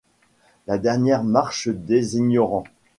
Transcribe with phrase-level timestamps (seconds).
[0.65, 2.63] La Dernière Marche Des Ignorants.